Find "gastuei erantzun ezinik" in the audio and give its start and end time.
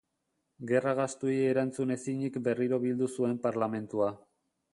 0.99-2.41